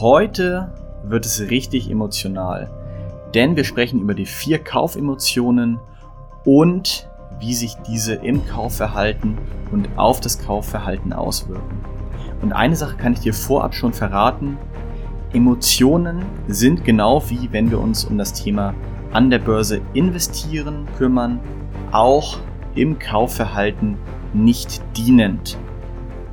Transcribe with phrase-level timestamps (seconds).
[0.00, 0.74] Heute
[1.04, 2.68] wird es richtig emotional,
[3.34, 5.78] denn wir sprechen über die vier Kaufemotionen
[6.44, 7.08] und
[7.40, 9.38] wie sich diese im Kaufverhalten
[9.72, 11.80] und auf das Kaufverhalten auswirken.
[12.42, 14.58] Und eine Sache kann ich dir vorab schon verraten.
[15.32, 18.74] Emotionen sind genau wie wenn wir uns um das Thema
[19.14, 21.40] an der Börse investieren kümmern,
[21.90, 22.36] auch
[22.74, 23.96] im Kaufverhalten
[24.34, 25.56] nicht dienend.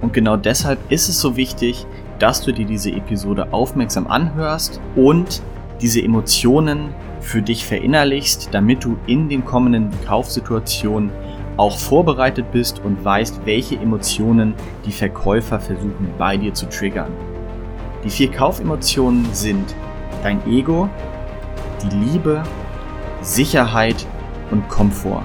[0.00, 1.86] Und genau deshalb ist es so wichtig,
[2.18, 5.42] dass du dir diese Episode aufmerksam anhörst und
[5.80, 11.10] diese Emotionen für dich verinnerlichst, damit du in den kommenden Kaufsituationen
[11.56, 14.54] auch vorbereitet bist und weißt, welche Emotionen
[14.86, 17.12] die Verkäufer versuchen bei dir zu triggern.
[18.04, 19.74] Die vier Kaufemotionen sind
[20.22, 20.88] dein Ego,
[21.82, 22.42] die Liebe,
[23.22, 24.06] Sicherheit
[24.50, 25.24] und Komfort.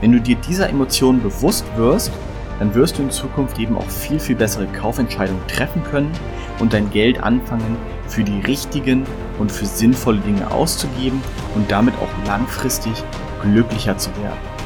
[0.00, 2.12] Wenn du dir dieser Emotionen bewusst wirst,
[2.58, 6.10] dann wirst du in Zukunft eben auch viel, viel bessere Kaufentscheidungen treffen können
[6.58, 7.76] und dein Geld anfangen
[8.08, 9.04] für die richtigen
[9.38, 11.22] und für sinnvolle Dinge auszugeben
[11.54, 12.92] und damit auch langfristig
[13.42, 14.58] glücklicher zu werden.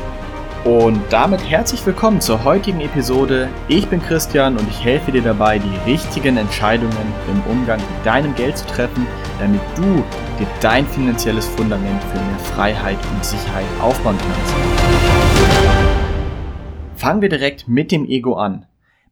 [0.65, 3.49] Und damit herzlich willkommen zur heutigen Episode.
[3.67, 6.97] Ich bin Christian und ich helfe dir dabei, die richtigen Entscheidungen
[7.29, 9.05] im Umgang mit deinem Geld zu treffen,
[9.41, 10.05] damit du
[10.39, 15.32] dir dein finanzielles Fundament für mehr Freiheit und Sicherheit aufbauen kannst.
[17.03, 18.65] Fangen wir direkt mit dem Ego an.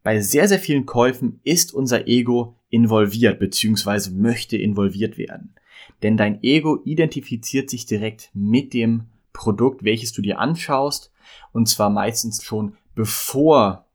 [0.05, 4.10] Bei sehr, sehr vielen Käufen ist unser Ego involviert bzw.
[4.10, 5.56] möchte involviert werden.
[6.05, 11.10] Denn dein Ego identifiziert sich direkt mit dem Produkt, welches du dir anschaust
[11.50, 13.86] und zwar meistens schon bevor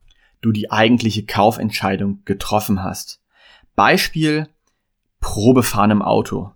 [0.42, 3.22] du die eigentliche Kaufentscheidung getroffen hast.
[3.78, 4.50] Beispiel
[5.22, 6.52] Probefahren im Auto.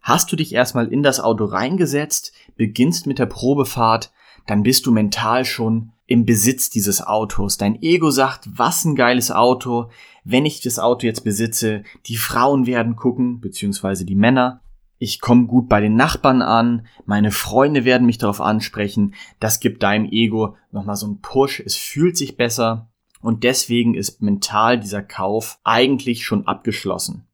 [0.00, 4.10] Hast du dich erstmal in das Auto reingesetzt, beginnst mit der Probefahrt,
[4.46, 7.56] dann bist du mental schon im Besitz dieses Autos.
[7.56, 9.90] Dein Ego sagt, was ein geiles Auto.
[10.24, 14.60] Wenn ich das Auto jetzt besitze, die Frauen werden gucken, beziehungsweise die Männer.
[14.98, 19.14] Ich komme gut bei den Nachbarn an, meine Freunde werden mich darauf ansprechen.
[19.38, 21.60] Das gibt deinem Ego nochmal so einen Push.
[21.60, 22.90] Es fühlt sich besser.
[23.22, 27.26] Und deswegen ist mental dieser Kauf eigentlich schon abgeschlossen.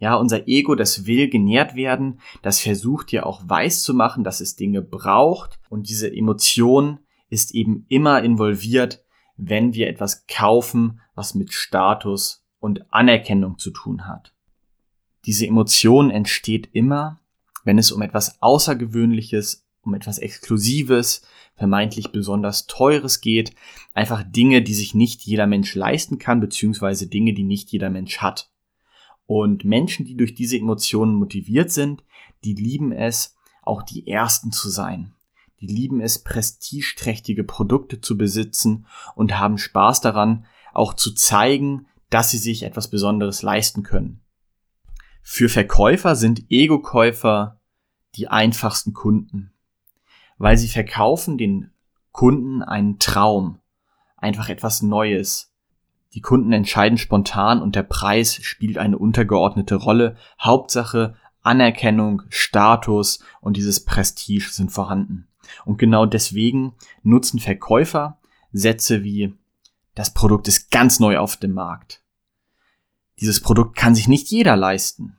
[0.00, 4.40] Ja, unser Ego, das will genährt werden, das versucht dir auch weiß zu machen, dass
[4.40, 9.04] es Dinge braucht und diese Emotion ist eben immer involviert,
[9.36, 14.32] wenn wir etwas kaufen, was mit Status und Anerkennung zu tun hat.
[15.26, 17.20] Diese Emotion entsteht immer,
[17.64, 21.22] wenn es um etwas Außergewöhnliches, um etwas Exklusives,
[21.56, 23.54] vermeintlich besonders Teures geht,
[23.92, 28.18] einfach Dinge, die sich nicht jeder Mensch leisten kann, beziehungsweise Dinge, die nicht jeder Mensch
[28.18, 28.50] hat.
[29.30, 32.02] Und Menschen, die durch diese Emotionen motiviert sind,
[32.42, 35.12] die lieben es, auch die Ersten zu sein.
[35.60, 42.32] Die lieben es, prestigeträchtige Produkte zu besitzen und haben Spaß daran, auch zu zeigen, dass
[42.32, 44.20] sie sich etwas Besonderes leisten können.
[45.22, 47.60] Für Verkäufer sind Ego-Käufer
[48.16, 49.52] die einfachsten Kunden,
[50.38, 51.70] weil sie verkaufen den
[52.10, 53.60] Kunden einen Traum,
[54.16, 55.49] einfach etwas Neues,
[56.14, 60.16] die Kunden entscheiden spontan und der Preis spielt eine untergeordnete Rolle.
[60.40, 65.28] Hauptsache Anerkennung, Status und dieses Prestige sind vorhanden.
[65.64, 68.18] Und genau deswegen nutzen Verkäufer
[68.52, 69.34] Sätze wie
[69.94, 72.02] das Produkt ist ganz neu auf dem Markt.
[73.20, 75.16] Dieses Produkt kann sich nicht jeder leisten.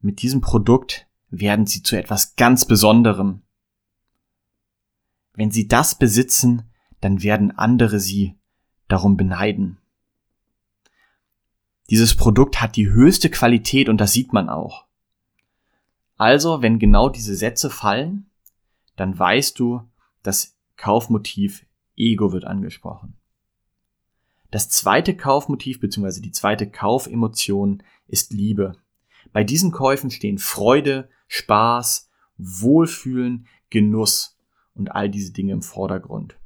[0.00, 3.42] Mit diesem Produkt werden sie zu etwas ganz Besonderem.
[5.34, 6.70] Wenn sie das besitzen,
[7.00, 8.39] dann werden andere sie
[8.92, 9.78] darum beneiden.
[11.88, 14.86] Dieses Produkt hat die höchste Qualität und das sieht man auch.
[16.16, 18.26] Also, wenn genau diese Sätze fallen,
[18.96, 19.82] dann weißt du,
[20.22, 23.16] das Kaufmotiv Ego wird angesprochen.
[24.50, 26.20] Das zweite Kaufmotiv bzw.
[26.20, 28.76] die zweite Kaufemotion ist Liebe.
[29.32, 34.36] Bei diesen Käufen stehen Freude, Spaß, Wohlfühlen, Genuss
[34.74, 36.39] und all diese Dinge im Vordergrund.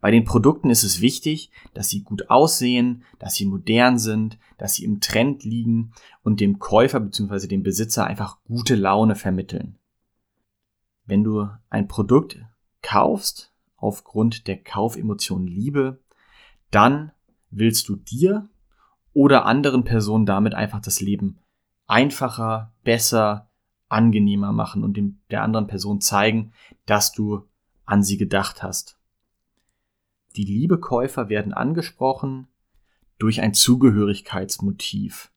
[0.00, 4.74] Bei den Produkten ist es wichtig, dass sie gut aussehen, dass sie modern sind, dass
[4.74, 5.92] sie im Trend liegen
[6.22, 7.48] und dem Käufer bzw.
[7.48, 9.76] dem Besitzer einfach gute Laune vermitteln.
[11.04, 12.38] Wenn du ein Produkt
[12.82, 16.00] kaufst aufgrund der Kaufemotion Liebe,
[16.70, 17.12] dann
[17.50, 18.48] willst du dir
[19.14, 21.38] oder anderen Personen damit einfach das Leben
[21.86, 23.48] einfacher, besser,
[23.88, 26.52] angenehmer machen und dem, der anderen Person zeigen,
[26.86, 27.48] dass du
[27.86, 28.97] an sie gedacht hast.
[30.38, 32.46] Die Liebekäufer werden angesprochen
[33.18, 35.32] durch ein Zugehörigkeitsmotiv.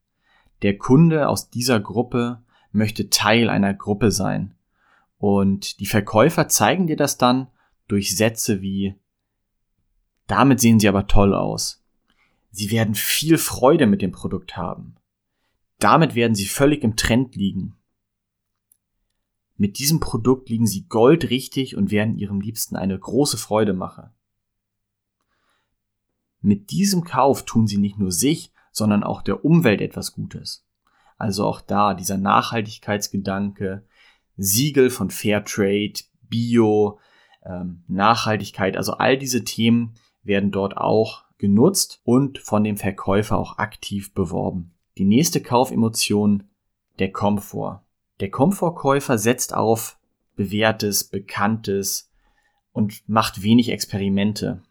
[0.62, 4.53] Der Kunde aus dieser Gruppe möchte Teil einer Gruppe sein.
[5.18, 7.48] Und die Verkäufer zeigen dir das dann
[7.88, 8.95] durch Sätze wie
[10.27, 11.83] damit sehen sie aber toll aus.
[12.51, 14.95] Sie werden viel Freude mit dem Produkt haben.
[15.80, 17.75] Damit werden Sie völlig im Trend liegen.
[19.57, 24.12] Mit diesem Produkt liegen Sie goldrichtig und werden Ihrem Liebsten eine große Freude machen.
[26.41, 30.65] Mit diesem Kauf tun Sie nicht nur sich, sondern auch der Umwelt etwas Gutes.
[31.17, 33.83] Also auch da dieser Nachhaltigkeitsgedanke,
[34.38, 36.99] Siegel von Fairtrade, Bio,
[37.45, 39.93] ähm, Nachhaltigkeit, also all diese Themen
[40.23, 44.71] werden dort auch genutzt und von dem Verkäufer auch aktiv beworben.
[44.97, 46.43] Die nächste Kaufemotion,
[46.99, 47.83] der Komfort.
[48.19, 49.97] Der Komfortkäufer setzt auf
[50.35, 52.11] bewährtes, bekanntes
[52.71, 54.61] und macht wenig Experimente.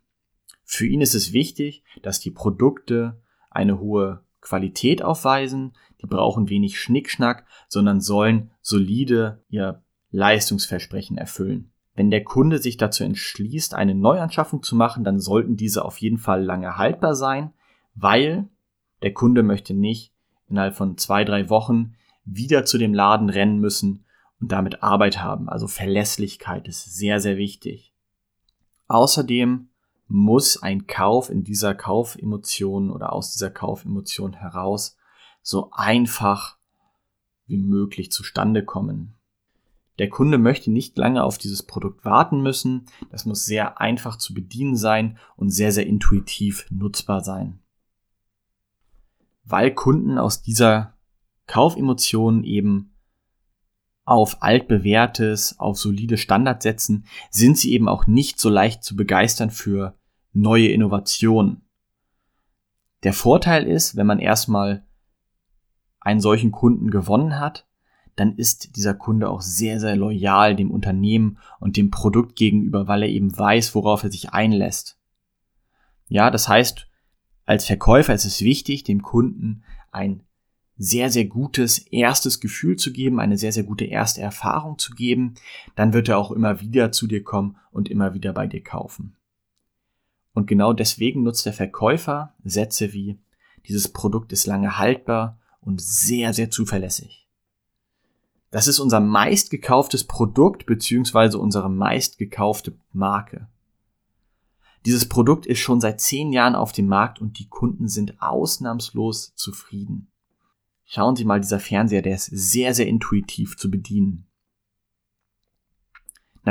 [0.73, 3.21] Für ihn ist es wichtig, dass die Produkte
[3.51, 9.83] eine hohe Qualität aufweisen, die brauchen wenig Schnickschnack, sondern sollen solide ihr
[10.13, 11.73] Leistungsversprechen erfüllen.
[11.97, 16.19] Wenn der Kunde sich dazu entschließt, eine Neuanschaffung zu machen, dann sollten diese auf jeden
[16.19, 17.53] Fall lange haltbar sein,
[17.97, 18.49] weil
[19.03, 20.15] der Kunde möchte nicht
[20.49, 21.95] innerhalb von zwei, drei Wochen
[22.25, 24.05] wieder zu dem Laden rennen müssen
[24.41, 25.49] und damit Arbeit haben.
[25.49, 27.93] Also Verlässlichkeit ist sehr, sehr wichtig.
[28.87, 29.70] Außerdem
[30.11, 34.97] muss ein Kauf in dieser Kaufemotion oder aus dieser Kaufemotion heraus
[35.41, 36.57] so einfach
[37.47, 39.15] wie möglich zustande kommen.
[40.01, 42.87] Der Kunde möchte nicht lange auf dieses Produkt warten müssen.
[43.11, 47.61] Das muss sehr einfach zu bedienen sein und sehr, sehr intuitiv nutzbar sein.
[49.45, 50.95] Weil Kunden aus dieser
[51.47, 52.97] Kaufemotion eben
[54.05, 59.51] auf altbewährtes, auf solide Standard setzen, sind sie eben auch nicht so leicht zu begeistern
[59.51, 60.00] für
[60.33, 61.63] neue Innovationen.
[63.03, 64.85] Der Vorteil ist, wenn man erstmal
[66.01, 67.67] einen solchen Kunden gewonnen hat,
[68.17, 73.03] dann ist dieser Kunde auch sehr, sehr loyal dem Unternehmen und dem Produkt gegenüber, weil
[73.03, 74.99] er eben weiß, worauf er sich einlässt.
[76.09, 76.87] Ja, das heißt,
[77.47, 80.23] als Verkäufer ist es wichtig, dem Kunden ein
[80.77, 85.35] sehr, sehr gutes erstes Gefühl zu geben, eine sehr, sehr gute erste Erfahrung zu geben.
[85.77, 89.17] Dann wird er auch immer wieder zu dir kommen und immer wieder bei dir kaufen.
[90.33, 93.19] Und genau deswegen nutzt der Verkäufer Sätze wie,
[93.67, 97.29] dieses Produkt ist lange haltbar und sehr, sehr zuverlässig.
[98.51, 103.49] Das ist unser meistgekauftes Produkt beziehungsweise unsere meistgekaufte Marke.
[104.87, 109.35] Dieses Produkt ist schon seit zehn Jahren auf dem Markt und die Kunden sind ausnahmslos
[109.37, 110.11] zufrieden.
[110.85, 114.27] Schauen Sie mal, dieser Fernseher, der ist sehr, sehr intuitiv zu bedienen.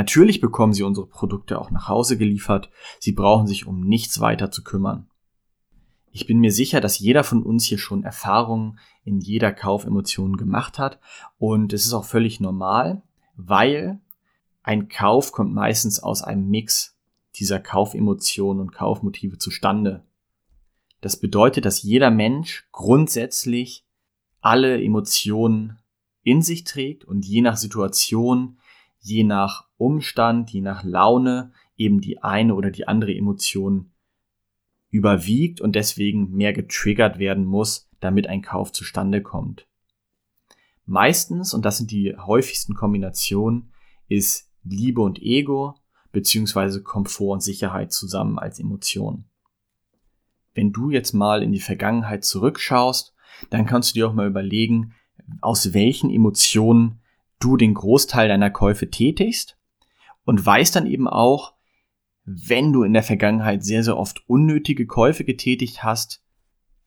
[0.00, 2.70] Natürlich bekommen Sie unsere Produkte auch nach Hause geliefert.
[3.00, 5.10] Sie brauchen sich um nichts weiter zu kümmern.
[6.10, 10.78] Ich bin mir sicher, dass jeder von uns hier schon Erfahrungen in jeder Kaufemotion gemacht
[10.78, 11.00] hat
[11.36, 13.02] und es ist auch völlig normal,
[13.36, 14.00] weil
[14.62, 16.96] ein Kauf kommt meistens aus einem Mix
[17.34, 20.06] dieser Kaufemotionen und Kaufmotive zustande.
[21.02, 23.84] Das bedeutet, dass jeder Mensch grundsätzlich
[24.40, 25.78] alle Emotionen
[26.22, 28.56] in sich trägt und je nach Situation
[29.00, 33.92] je nach Umstand, je nach Laune eben die eine oder die andere Emotion
[34.90, 39.66] überwiegt und deswegen mehr getriggert werden muss, damit ein Kauf zustande kommt.
[40.84, 43.72] Meistens, und das sind die häufigsten Kombinationen,
[44.08, 45.76] ist Liebe und Ego
[46.12, 49.26] beziehungsweise Komfort und Sicherheit zusammen als Emotion.
[50.54, 53.14] Wenn du jetzt mal in die Vergangenheit zurückschaust,
[53.50, 54.94] dann kannst du dir auch mal überlegen,
[55.40, 56.99] aus welchen Emotionen
[57.40, 59.58] du den Großteil deiner Käufe tätigst
[60.24, 61.54] und weißt dann eben auch,
[62.24, 66.22] wenn du in der Vergangenheit sehr, sehr oft unnötige Käufe getätigt hast,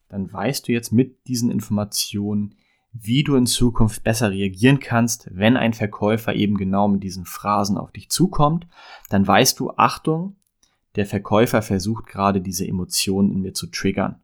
[0.08, 2.54] dann weißt du jetzt mit diesen Informationen,
[2.92, 7.76] wie du in Zukunft besser reagieren kannst, wenn ein Verkäufer eben genau mit diesen Phrasen
[7.76, 8.68] auf dich zukommt.
[9.10, 10.36] Dann weißt du, Achtung,
[10.94, 14.22] der Verkäufer versucht gerade diese Emotionen in mir zu triggern.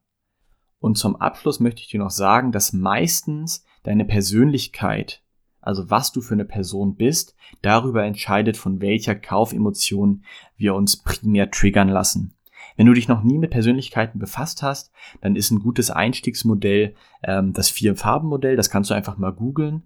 [0.79, 5.23] Und zum Abschluss möchte ich dir noch sagen, dass meistens deine Persönlichkeit
[5.61, 10.25] also was du für eine Person bist, darüber entscheidet, von welcher Kaufemotion
[10.57, 12.35] wir uns primär triggern lassen.
[12.76, 14.90] Wenn du dich noch nie mit Persönlichkeiten befasst hast,
[15.21, 19.83] dann ist ein gutes Einstiegsmodell ähm, das Vier-Farben-Modell, das kannst du einfach mal googeln.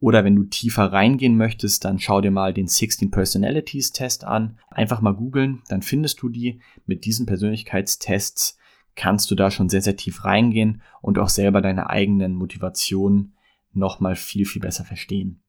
[0.00, 4.58] Oder wenn du tiefer reingehen möchtest, dann schau dir mal den 16 Personalities Test an.
[4.70, 6.60] Einfach mal googeln, dann findest du die.
[6.86, 8.56] Mit diesen Persönlichkeitstests
[8.96, 13.34] kannst du da schon sehr, sehr tief reingehen und auch selber deine eigenen Motivationen
[13.72, 15.42] nochmal viel, viel besser verstehen.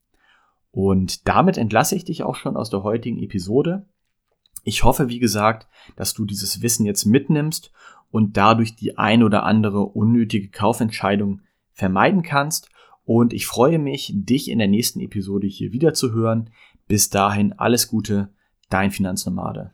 [0.72, 3.86] Und damit entlasse ich dich auch schon aus der heutigen Episode.
[4.64, 7.72] Ich hoffe, wie gesagt, dass du dieses Wissen jetzt mitnimmst
[8.10, 11.42] und dadurch die ein oder andere unnötige Kaufentscheidung
[11.74, 12.70] vermeiden kannst.
[13.04, 16.52] Und ich freue mich, dich in der nächsten Episode hier wieder zu hören.
[16.88, 18.30] Bis dahin alles Gute,
[18.70, 19.74] dein Finanznomade.